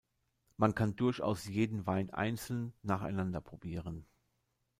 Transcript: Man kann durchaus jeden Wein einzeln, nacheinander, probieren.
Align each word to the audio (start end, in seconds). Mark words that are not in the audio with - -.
Man 0.57 0.73
kann 0.73 0.95
durchaus 0.95 1.45
jeden 1.47 1.85
Wein 1.85 2.09
einzeln, 2.09 2.73
nacheinander, 2.81 3.39
probieren. 3.39 4.07